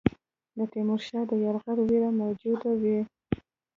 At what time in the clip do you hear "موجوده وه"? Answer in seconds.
2.21-2.99